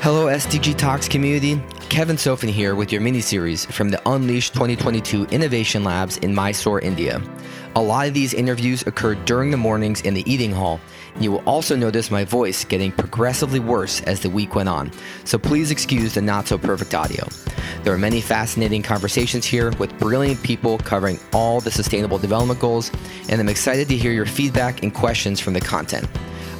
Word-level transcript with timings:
Hello, 0.00 0.26
SDG 0.26 0.78
Talks 0.78 1.08
community. 1.08 1.60
Kevin 1.88 2.14
Sofin 2.14 2.48
here 2.48 2.76
with 2.76 2.92
your 2.92 3.00
mini 3.00 3.20
series 3.20 3.66
from 3.66 3.88
the 3.88 4.00
Unleash 4.08 4.50
2022 4.50 5.24
Innovation 5.32 5.82
Labs 5.82 6.18
in 6.18 6.32
Mysore, 6.32 6.78
India. 6.80 7.20
A 7.74 7.82
lot 7.82 8.06
of 8.06 8.14
these 8.14 8.32
interviews 8.32 8.86
occurred 8.86 9.24
during 9.24 9.50
the 9.50 9.56
mornings 9.56 10.02
in 10.02 10.14
the 10.14 10.22
eating 10.32 10.52
hall. 10.52 10.78
You 11.18 11.32
will 11.32 11.42
also 11.46 11.74
notice 11.74 12.12
my 12.12 12.24
voice 12.24 12.64
getting 12.64 12.92
progressively 12.92 13.58
worse 13.58 14.00
as 14.02 14.20
the 14.20 14.30
week 14.30 14.54
went 14.54 14.68
on, 14.68 14.92
so 15.24 15.36
please 15.36 15.72
excuse 15.72 16.14
the 16.14 16.22
not 16.22 16.46
so 16.46 16.58
perfect 16.58 16.94
audio. 16.94 17.26
There 17.82 17.92
are 17.92 17.98
many 17.98 18.20
fascinating 18.20 18.84
conversations 18.84 19.46
here 19.46 19.72
with 19.80 19.98
brilliant 19.98 20.40
people 20.44 20.78
covering 20.78 21.18
all 21.32 21.60
the 21.60 21.72
sustainable 21.72 22.18
development 22.18 22.60
goals, 22.60 22.92
and 23.28 23.40
I'm 23.40 23.48
excited 23.48 23.88
to 23.88 23.96
hear 23.96 24.12
your 24.12 24.26
feedback 24.26 24.84
and 24.84 24.94
questions 24.94 25.40
from 25.40 25.54
the 25.54 25.60
content. 25.60 26.06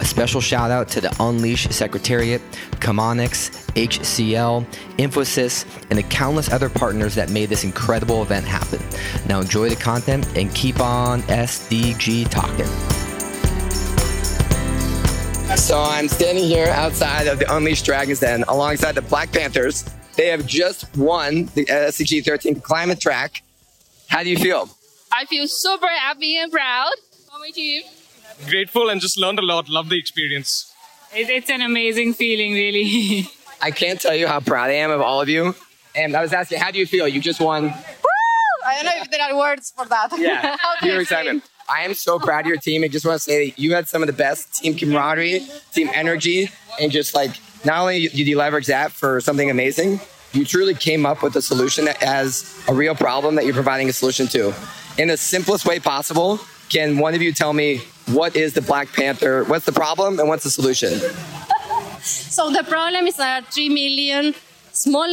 A 0.00 0.04
special 0.04 0.40
shout 0.40 0.70
out 0.70 0.88
to 0.88 1.00
the 1.00 1.14
Unleash 1.20 1.68
Secretariat, 1.68 2.42
Chemonics, 2.80 3.50
HCL, 3.74 4.66
Infosys, 4.98 5.64
and 5.88 5.98
the 5.98 6.02
countless 6.04 6.50
other 6.50 6.68
partners 6.68 7.14
that 7.14 7.30
made 7.30 7.48
this 7.48 7.62
incredible 7.62 8.22
event 8.22 8.44
happen. 8.44 8.80
Now 9.28 9.40
enjoy 9.40 9.68
the 9.68 9.76
content 9.76 10.26
and 10.36 10.52
keep 10.54 10.80
on 10.80 11.22
SDG 11.22 12.28
talking. 12.28 12.66
So 15.56 15.80
I'm 15.80 16.08
standing 16.08 16.44
here 16.44 16.68
outside 16.68 17.28
of 17.28 17.38
the 17.38 17.54
Unleashed 17.54 17.84
Dragons 17.84 18.18
Den 18.20 18.42
alongside 18.48 18.96
the 18.96 19.02
Black 19.02 19.30
Panthers. 19.30 19.84
They 20.16 20.26
have 20.28 20.46
just 20.46 20.96
won 20.96 21.46
the 21.54 21.66
SDG 21.66 22.24
13 22.24 22.60
climate 22.60 23.00
track. 23.00 23.42
How 24.08 24.24
do 24.24 24.30
you 24.30 24.36
feel? 24.36 24.68
I 25.12 25.24
feel 25.26 25.46
super 25.46 25.86
happy 25.86 26.36
and 26.36 26.50
proud 26.50 26.92
for 27.30 27.38
my 27.38 27.50
team 27.50 27.82
grateful 28.48 28.88
and 28.88 29.00
just 29.00 29.18
learned 29.18 29.38
a 29.38 29.42
lot. 29.42 29.68
Love 29.68 29.88
the 29.88 29.98
experience. 29.98 30.72
It's 31.12 31.50
an 31.50 31.62
amazing 31.62 32.14
feeling, 32.14 32.52
really. 32.52 33.28
I 33.62 33.70
can't 33.70 34.00
tell 34.00 34.14
you 34.14 34.26
how 34.26 34.40
proud 34.40 34.70
I 34.70 34.74
am 34.74 34.90
of 34.90 35.00
all 35.00 35.20
of 35.20 35.28
you. 35.28 35.54
And 35.94 36.16
I 36.16 36.22
was 36.22 36.32
asking, 36.32 36.58
how 36.58 36.70
do 36.70 36.78
you 36.78 36.86
feel? 36.86 37.06
You 37.06 37.20
just 37.20 37.40
won. 37.40 37.64
Woo! 37.64 37.70
I 38.66 38.74
don't 38.74 38.84
know 38.84 39.02
if 39.02 39.10
there 39.10 39.22
are 39.22 39.36
words 39.38 39.72
for 39.76 39.86
that. 39.86 40.08
Yeah, 40.18 40.56
pure 40.80 41.00
excitement. 41.00 41.44
I 41.68 41.82
am 41.82 41.94
so 41.94 42.18
proud 42.18 42.40
of 42.40 42.46
your 42.46 42.56
team. 42.56 42.84
I 42.84 42.88
just 42.88 43.06
want 43.06 43.16
to 43.16 43.22
say 43.22 43.50
that 43.50 43.58
you 43.58 43.74
had 43.74 43.88
some 43.88 44.02
of 44.02 44.06
the 44.06 44.12
best 44.12 44.54
team 44.54 44.74
camaraderie, 44.74 45.46
team 45.72 45.88
energy, 45.94 46.50
and 46.80 46.90
just 46.90 47.14
like 47.14 47.30
not 47.64 47.80
only 47.80 48.08
did 48.08 48.26
you 48.26 48.36
leverage 48.36 48.66
that 48.66 48.92
for 48.92 49.20
something 49.20 49.50
amazing, 49.50 50.00
you 50.32 50.44
truly 50.44 50.74
came 50.74 51.06
up 51.06 51.22
with 51.22 51.36
a 51.36 51.42
solution 51.42 51.84
that 51.84 51.96
has 51.98 52.62
a 52.68 52.74
real 52.74 52.94
problem 52.94 53.36
that 53.36 53.44
you're 53.44 53.54
providing 53.54 53.88
a 53.88 53.92
solution 53.92 54.26
to 54.26 54.52
in 54.98 55.08
the 55.08 55.16
simplest 55.16 55.64
way 55.64 55.78
possible 55.78 56.40
can 56.70 56.98
one 56.98 57.14
of 57.14 57.22
you 57.22 57.32
tell 57.32 57.52
me 57.52 57.82
what 58.06 58.36
is 58.36 58.52
the 58.52 58.60
Black 58.62 58.92
Panther? 58.92 59.44
What's 59.44 59.64
the 59.64 59.72
problem 59.72 60.18
and 60.18 60.28
what's 60.28 60.44
the 60.44 60.50
solution? 60.50 60.90
so 62.02 62.50
the 62.50 62.64
problem 62.64 63.06
is 63.06 63.16
that 63.16 63.52
3 63.52 63.68
million 63.68 64.34
small 64.72 65.10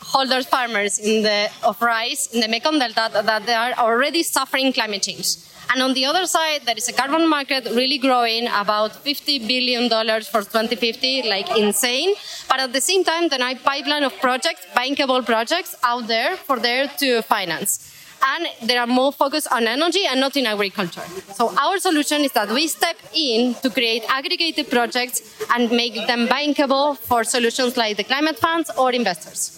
holder 0.00 0.42
farmers 0.42 0.98
in 0.98 1.22
the, 1.22 1.50
of 1.62 1.80
rice 1.80 2.32
in 2.32 2.40
the 2.40 2.48
Mekong 2.48 2.78
Delta 2.78 3.10
that 3.12 3.46
they 3.46 3.54
are 3.54 3.72
already 3.72 4.22
suffering 4.22 4.72
climate 4.72 5.02
change. 5.02 5.36
And 5.70 5.82
on 5.82 5.92
the 5.92 6.06
other 6.06 6.26
side, 6.26 6.62
there 6.64 6.76
is 6.76 6.88
a 6.88 6.94
carbon 6.94 7.28
market 7.28 7.64
really 7.66 7.98
growing 7.98 8.48
about 8.48 8.92
$50 9.04 9.46
billion 9.46 9.90
for 10.22 10.40
2050, 10.40 11.28
like 11.28 11.50
insane. 11.58 12.14
But 12.48 12.60
at 12.60 12.72
the 12.72 12.80
same 12.80 13.04
time, 13.04 13.28
there 13.28 13.42
are 13.42 13.50
a 13.50 13.56
pipeline 13.56 14.02
of 14.02 14.18
projects, 14.18 14.66
bankable 14.74 15.24
projects 15.26 15.74
out 15.82 16.06
there 16.06 16.36
for 16.36 16.58
there 16.58 16.88
to 17.00 17.20
finance 17.20 17.94
and 18.22 18.46
they 18.62 18.76
are 18.76 18.86
more 18.86 19.12
focused 19.12 19.48
on 19.50 19.66
energy 19.66 20.04
and 20.06 20.20
not 20.20 20.36
in 20.36 20.46
agriculture. 20.46 21.04
So 21.34 21.54
our 21.56 21.78
solution 21.78 22.22
is 22.22 22.32
that 22.32 22.48
we 22.50 22.66
step 22.66 22.96
in 23.14 23.54
to 23.62 23.70
create 23.70 24.04
aggregated 24.08 24.70
projects 24.70 25.22
and 25.54 25.70
make 25.70 25.94
them 26.06 26.26
bankable 26.28 26.96
for 26.98 27.24
solutions 27.24 27.76
like 27.76 27.96
the 27.96 28.04
climate 28.04 28.38
funds 28.38 28.70
or 28.76 28.92
investors. 28.92 29.54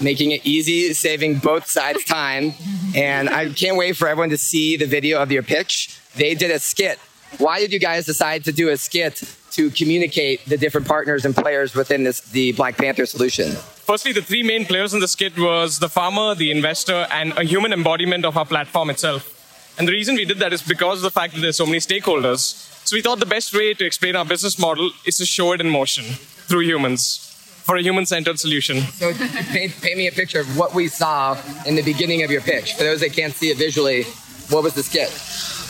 Making 0.00 0.30
it 0.32 0.46
easy, 0.46 0.94
saving 0.94 1.38
both 1.38 1.66
sides 1.66 2.04
time. 2.04 2.52
And 2.94 3.28
I 3.28 3.48
can't 3.50 3.76
wait 3.76 3.96
for 3.96 4.08
everyone 4.08 4.30
to 4.30 4.38
see 4.38 4.76
the 4.76 4.86
video 4.86 5.20
of 5.20 5.32
your 5.32 5.42
pitch. 5.42 5.98
They 6.14 6.34
did 6.34 6.50
a 6.50 6.58
skit. 6.58 6.98
Why 7.38 7.60
did 7.60 7.72
you 7.72 7.78
guys 7.78 8.06
decide 8.06 8.44
to 8.44 8.52
do 8.52 8.68
a 8.70 8.76
skit 8.76 9.22
to 9.52 9.70
communicate 9.70 10.44
the 10.46 10.56
different 10.56 10.86
partners 10.86 11.24
and 11.24 11.34
players 11.34 11.74
within 11.74 12.04
this, 12.04 12.20
the 12.20 12.52
Black 12.52 12.76
Panther 12.76 13.06
solution? 13.06 13.56
Firstly, 13.88 14.12
the 14.12 14.20
three 14.20 14.42
main 14.42 14.66
players 14.66 14.92
in 14.92 15.00
the 15.00 15.08
skit 15.08 15.38
was 15.38 15.78
the 15.78 15.88
farmer, 15.88 16.34
the 16.34 16.50
investor, 16.50 17.06
and 17.10 17.32
a 17.38 17.42
human 17.42 17.72
embodiment 17.72 18.26
of 18.26 18.36
our 18.36 18.44
platform 18.44 18.90
itself. 18.90 19.24
And 19.78 19.88
the 19.88 19.92
reason 19.92 20.14
we 20.14 20.26
did 20.26 20.40
that 20.40 20.52
is 20.52 20.60
because 20.60 20.98
of 20.98 21.04
the 21.04 21.10
fact 21.10 21.32
that 21.32 21.40
there's 21.40 21.56
so 21.56 21.64
many 21.64 21.78
stakeholders. 21.78 22.40
So 22.86 22.96
we 22.96 23.00
thought 23.00 23.18
the 23.18 23.24
best 23.24 23.54
way 23.54 23.72
to 23.72 23.86
explain 23.86 24.14
our 24.14 24.26
business 24.26 24.58
model 24.58 24.90
is 25.06 25.16
to 25.16 25.24
show 25.24 25.52
it 25.52 25.62
in 25.62 25.70
motion 25.70 26.04
through 26.04 26.64
humans 26.64 27.32
for 27.64 27.76
a 27.76 27.80
human-centered 27.80 28.38
solution. 28.38 28.82
So 28.82 29.10
paint, 29.14 29.72
paint 29.80 29.96
me 29.96 30.06
a 30.06 30.12
picture 30.12 30.40
of 30.40 30.58
what 30.58 30.74
we 30.74 30.88
saw 30.88 31.38
in 31.64 31.74
the 31.74 31.82
beginning 31.82 32.22
of 32.24 32.30
your 32.30 32.42
pitch. 32.42 32.74
For 32.74 32.82
those 32.82 33.00
that 33.00 33.14
can't 33.14 33.32
see 33.32 33.48
it 33.48 33.56
visually, 33.56 34.02
what 34.50 34.62
was 34.62 34.74
the 34.74 34.82
skit? 34.82 35.08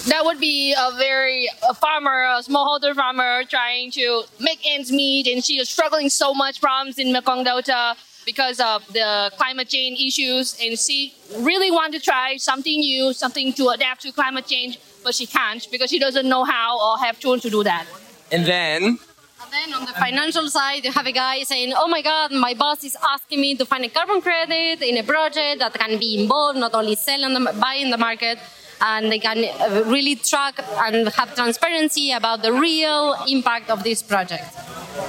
That 0.06 0.24
would 0.24 0.40
be 0.40 0.74
a 0.78 0.96
very 0.96 1.48
a 1.68 1.74
farmer, 1.74 2.24
a 2.24 2.42
smallholder 2.42 2.94
farmer 2.94 3.44
trying 3.44 3.90
to 3.92 4.22
make 4.40 4.60
ends 4.66 4.92
meet, 4.92 5.26
and 5.26 5.44
she 5.44 5.58
is 5.58 5.68
struggling 5.68 6.08
so 6.08 6.32
much 6.34 6.60
problems 6.60 6.98
in 6.98 7.12
Mekong 7.12 7.44
Delta 7.44 7.96
because 8.24 8.60
of 8.60 8.86
the 8.92 9.30
climate 9.36 9.68
change 9.68 9.98
issues, 10.00 10.56
and 10.62 10.78
she 10.78 11.14
really 11.38 11.70
want 11.70 11.92
to 11.94 12.00
try 12.00 12.36
something 12.36 12.80
new, 12.80 13.12
something 13.12 13.52
to 13.54 13.68
adapt 13.68 14.02
to 14.02 14.12
climate 14.12 14.46
change, 14.46 14.78
but 15.02 15.14
she 15.14 15.26
can't 15.26 15.66
because 15.70 15.90
she 15.90 15.98
doesn't 15.98 16.28
know 16.28 16.44
how 16.44 16.78
or 16.78 16.98
have 16.98 17.18
tools 17.18 17.42
to 17.42 17.50
do 17.50 17.62
that. 17.64 17.86
And 18.30 18.44
then 18.46 18.98
and 19.40 19.52
then 19.52 19.72
on 19.72 19.86
the 19.86 19.92
financial 19.92 20.48
side, 20.50 20.84
you 20.84 20.92
have 20.92 21.06
a 21.06 21.12
guy 21.12 21.42
saying, 21.44 21.72
Oh 21.76 21.88
my 21.88 22.02
God, 22.02 22.32
my 22.32 22.54
boss 22.54 22.84
is 22.84 22.96
asking 23.14 23.40
me 23.40 23.54
to 23.54 23.64
find 23.64 23.84
a 23.84 23.88
carbon 23.88 24.20
credit 24.20 24.82
in 24.82 24.98
a 24.98 25.02
project 25.02 25.60
that 25.60 25.72
can 25.72 25.98
be 25.98 26.20
involved, 26.20 26.58
not 26.58 26.74
only 26.74 26.96
sell 26.96 27.22
and 27.24 27.48
buy 27.60 27.74
in 27.74 27.90
the 27.90 27.96
market 27.96 28.38
and 28.80 29.10
they 29.10 29.18
can 29.18 29.44
uh, 29.44 29.82
really 29.86 30.16
track 30.16 30.60
and 30.78 31.08
have 31.08 31.34
transparency 31.34 32.12
about 32.12 32.42
the 32.42 32.52
real 32.52 33.14
impact 33.26 33.70
of 33.70 33.82
this 33.82 34.02
project. 34.02 34.44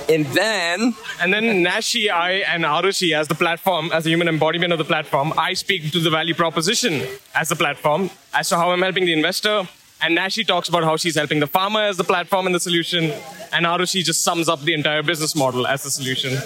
And 0.07 0.25
then, 0.27 0.93
and 1.21 1.33
then 1.33 1.63
Nashi, 1.63 2.09
I, 2.09 2.31
and 2.53 2.63
Arushi 2.63 3.13
as 3.13 3.27
the 3.27 3.35
platform, 3.35 3.91
as 3.91 4.03
the 4.03 4.11
human 4.11 4.27
embodiment 4.27 4.71
of 4.73 4.79
the 4.79 4.85
platform, 4.85 5.33
I 5.37 5.53
speak 5.53 5.91
to 5.91 5.99
the 5.99 6.09
value 6.09 6.33
proposition 6.33 7.05
as 7.35 7.49
the 7.49 7.55
platform, 7.55 8.09
as 8.33 8.49
to 8.49 8.57
how 8.57 8.71
I'm 8.71 8.81
helping 8.81 9.05
the 9.05 9.13
investor. 9.13 9.67
And 10.01 10.15
Nashi 10.15 10.45
talks 10.45 10.69
about 10.69 10.83
how 10.83 10.95
she's 10.95 11.15
helping 11.15 11.39
the 11.39 11.47
farmer 11.47 11.81
as 11.81 11.97
the 11.97 12.05
platform 12.05 12.45
and 12.45 12.55
the 12.55 12.59
solution. 12.59 13.11
And 13.51 13.65
Arushi 13.65 14.03
just 14.03 14.23
sums 14.23 14.47
up 14.47 14.61
the 14.61 14.73
entire 14.73 15.03
business 15.03 15.35
model 15.35 15.67
as 15.67 15.83
the 15.83 15.91
solution. 15.91 16.37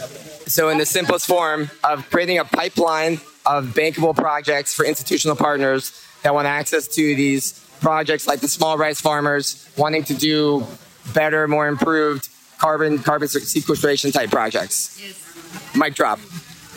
So, 0.47 0.69
in 0.69 0.77
the 0.77 0.85
simplest 0.85 1.27
form 1.27 1.69
of 1.83 2.09
creating 2.09 2.39
a 2.39 2.45
pipeline 2.45 3.21
of 3.45 3.67
bankable 3.67 4.15
projects 4.15 4.73
for 4.73 4.85
institutional 4.85 5.35
partners 5.35 5.99
that 6.23 6.33
want 6.33 6.47
access 6.47 6.87
to 6.87 7.15
these 7.15 7.59
projects 7.81 8.27
like 8.27 8.39
the 8.39 8.47
small 8.47 8.77
rice 8.77 9.01
farmers 9.01 9.69
wanting 9.77 10.03
to 10.05 10.13
do 10.13 10.65
better, 11.13 11.47
more 11.47 11.67
improved 11.67 12.29
carbon 12.57 12.97
carbon 12.99 13.27
sequestration 13.27 14.11
type 14.11 14.31
projects. 14.31 14.99
Yes. 15.01 15.75
Mic 15.75 15.95
drop. 15.95 16.19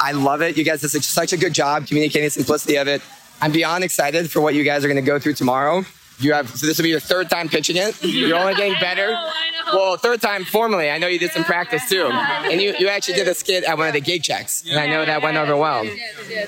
I 0.00 0.12
love 0.12 0.42
it. 0.42 0.56
You 0.56 0.64
guys 0.64 0.80
did 0.80 0.90
such 0.90 1.32
a 1.32 1.36
good 1.36 1.52
job 1.52 1.86
communicating 1.86 2.26
the 2.26 2.30
simplicity 2.30 2.76
of 2.76 2.88
it. 2.88 3.02
I'm 3.40 3.52
beyond 3.52 3.84
excited 3.84 4.30
for 4.30 4.40
what 4.40 4.54
you 4.54 4.64
guys 4.64 4.84
are 4.84 4.88
going 4.88 4.96
to 4.96 5.02
go 5.02 5.18
through 5.18 5.34
tomorrow. 5.34 5.84
You 6.18 6.32
have 6.32 6.48
so 6.48 6.66
this 6.66 6.78
will 6.78 6.84
be 6.84 6.90
your 6.90 7.00
third 7.00 7.28
time 7.28 7.48
pitching 7.48 7.76
it. 7.76 8.02
You're 8.02 8.38
only 8.38 8.54
getting 8.54 8.78
better. 8.80 9.08
I 9.08 9.12
know, 9.12 9.16
I 9.16 9.72
know. 9.72 9.78
Well, 9.78 9.96
third 9.96 10.22
time 10.22 10.44
formally. 10.44 10.90
I 10.90 10.98
know 10.98 11.08
you 11.08 11.18
did 11.18 11.32
some 11.32 11.44
practice 11.44 11.88
too, 11.88 12.06
and 12.06 12.60
you, 12.60 12.74
you 12.78 12.88
actually 12.88 13.14
did 13.14 13.28
a 13.28 13.34
skit 13.34 13.64
at 13.64 13.76
one 13.76 13.88
of 13.88 13.92
the 13.92 14.00
gig 14.00 14.22
checks, 14.22 14.64
and 14.68 14.78
I 14.78 14.86
know 14.86 15.04
that 15.04 15.22
went 15.22 15.36
over 15.36 15.56
well. 15.56 15.84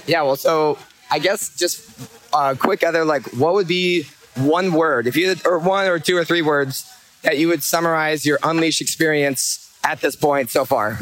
Yeah. 0.07 0.23
Well, 0.23 0.37
so 0.37 0.79
I 1.11 1.19
guess 1.19 1.55
just 1.57 1.89
uh, 2.33 2.55
quick 2.59 2.83
other 2.83 3.05
like 3.05 3.27
what 3.35 3.55
would 3.55 3.69
be 3.69 4.05
one 4.37 4.73
word 4.73 5.07
if 5.07 5.17
you 5.17 5.29
had, 5.29 5.47
or 5.47 5.59
one 5.59 5.87
or 5.87 5.99
two 5.99 6.17
or 6.17 6.25
three 6.25 6.43
words 6.43 6.91
that 7.23 7.39
you 7.39 7.49
would 7.49 7.63
summarize 7.63 8.25
your 8.25 8.39
unleash 8.43 8.81
experience 8.81 9.65
at 9.85 10.01
this 10.01 10.17
point 10.17 10.51
so 10.51 10.65
far 10.65 10.99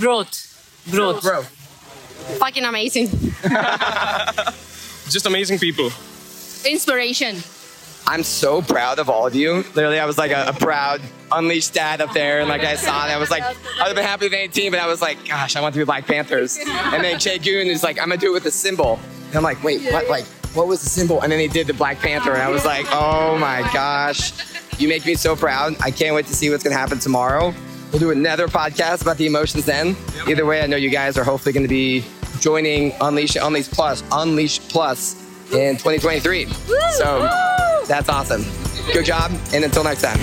growth 0.00 0.84
growth 0.90 1.22
growth 1.22 1.46
fucking 2.38 2.64
amazing 2.64 3.06
just 5.08 5.26
amazing 5.26 5.58
people 5.58 5.90
inspiration 6.64 7.36
I'm 8.08 8.22
so 8.22 8.62
proud 8.62 8.98
of 8.98 9.10
all 9.10 9.26
of 9.26 9.34
you. 9.34 9.64
Literally, 9.74 9.98
I 9.98 10.04
was 10.04 10.16
like 10.16 10.30
a, 10.30 10.46
a 10.48 10.52
proud 10.52 11.00
unleashed 11.32 11.74
dad 11.74 12.00
up 12.00 12.12
there, 12.12 12.38
and 12.40 12.48
like 12.48 12.62
I 12.62 12.76
saw 12.76 13.06
it, 13.06 13.10
I 13.10 13.18
was 13.18 13.30
like, 13.30 13.42
I 13.42 13.48
would 13.48 13.86
have 13.88 13.96
been 13.96 14.04
happy 14.04 14.26
with 14.26 14.32
any 14.32 14.48
team, 14.48 14.70
but 14.72 14.80
I 14.80 14.86
was 14.86 15.02
like, 15.02 15.26
gosh, 15.26 15.56
I 15.56 15.60
want 15.60 15.74
to 15.74 15.80
be 15.80 15.84
Black 15.84 16.06
Panthers. 16.06 16.56
And 16.58 17.02
then 17.02 17.18
Jay 17.18 17.38
Goon 17.38 17.66
is 17.66 17.82
like, 17.82 17.98
I'm 17.98 18.08
gonna 18.08 18.20
do 18.20 18.30
it 18.30 18.34
with 18.34 18.46
a 18.46 18.50
symbol. 18.50 19.00
And 19.28 19.36
I'm 19.36 19.42
like, 19.42 19.62
wait, 19.64 19.82
what? 19.92 20.08
Like, 20.08 20.24
what 20.54 20.68
was 20.68 20.82
the 20.82 20.88
symbol? 20.88 21.20
And 21.20 21.32
then 21.32 21.40
he 21.40 21.48
did 21.48 21.66
the 21.66 21.74
Black 21.74 21.98
Panther, 21.98 22.32
and 22.32 22.42
I 22.42 22.48
was 22.48 22.64
like, 22.64 22.86
oh 22.90 23.36
my 23.38 23.68
gosh, 23.72 24.32
you 24.80 24.88
make 24.88 25.04
me 25.04 25.14
so 25.16 25.34
proud. 25.34 25.74
I 25.82 25.90
can't 25.90 26.14
wait 26.14 26.26
to 26.26 26.34
see 26.34 26.48
what's 26.48 26.62
gonna 26.62 26.76
happen 26.76 27.00
tomorrow. 27.00 27.52
We'll 27.90 28.00
do 28.00 28.10
another 28.12 28.46
podcast 28.46 29.02
about 29.02 29.16
the 29.16 29.26
emotions 29.26 29.64
then. 29.64 29.96
Either 30.28 30.46
way, 30.46 30.60
I 30.60 30.66
know 30.66 30.76
you 30.76 30.90
guys 30.90 31.18
are 31.18 31.24
hopefully 31.24 31.52
gonna 31.52 31.66
be 31.66 32.04
joining 32.40 32.92
Unleash 33.00 33.36
Unleash 33.36 33.68
Plus, 33.68 34.04
Unleash 34.12 34.60
Plus 34.68 35.14
in 35.52 35.76
2023. 35.76 36.46
So 36.92 37.28
that's 37.86 38.08
awesome. 38.08 38.44
Good 38.92 39.04
job, 39.04 39.32
and 39.52 39.64
until 39.64 39.84
next 39.84 40.02
time. 40.02 40.18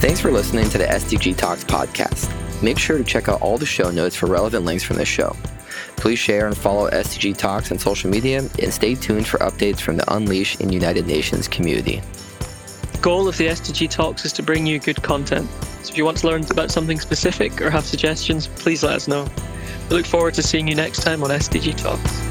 Thanks 0.00 0.20
for 0.20 0.30
listening 0.30 0.68
to 0.70 0.78
the 0.78 0.86
SDG 0.86 1.36
Talks 1.36 1.62
podcast. 1.62 2.32
Make 2.62 2.78
sure 2.78 2.96
to 2.96 3.04
check 3.04 3.28
out 3.28 3.42
all 3.42 3.58
the 3.58 3.66
show 3.66 3.90
notes 3.90 4.16
for 4.16 4.26
relevant 4.26 4.64
links 4.64 4.82
from 4.82 4.96
this 4.96 5.08
show. 5.08 5.36
Please 5.96 6.18
share 6.18 6.46
and 6.46 6.56
follow 6.56 6.88
SDG 6.88 7.36
Talks 7.36 7.70
on 7.70 7.78
social 7.78 8.08
media 8.08 8.38
and 8.38 8.72
stay 8.72 8.94
tuned 8.94 9.26
for 9.26 9.38
updates 9.38 9.80
from 9.80 9.98
the 9.98 10.14
Unleash 10.14 10.58
and 10.60 10.72
United 10.72 11.06
Nations 11.06 11.48
community. 11.48 12.00
The 12.92 12.98
goal 13.02 13.28
of 13.28 13.36
the 13.36 13.48
SDG 13.48 13.90
Talks 13.90 14.24
is 14.24 14.32
to 14.32 14.42
bring 14.42 14.66
you 14.66 14.78
good 14.78 15.02
content. 15.02 15.50
So 15.82 15.90
if 15.90 15.98
you 15.98 16.04
want 16.04 16.16
to 16.18 16.26
learn 16.26 16.44
about 16.50 16.70
something 16.70 16.98
specific 16.98 17.60
or 17.60 17.68
have 17.70 17.84
suggestions, 17.84 18.46
please 18.46 18.82
let 18.82 18.94
us 18.94 19.08
know. 19.08 19.28
We 19.90 19.96
look 19.96 20.06
forward 20.06 20.34
to 20.34 20.42
seeing 20.42 20.66
you 20.66 20.74
next 20.74 21.02
time 21.02 21.22
on 21.22 21.30
SDG 21.30 21.76
Talks. 21.76 22.29